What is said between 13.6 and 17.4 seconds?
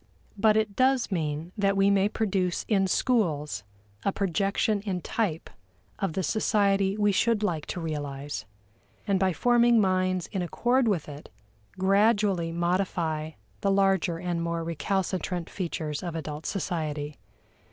larger and more recalcitrant features of adult society.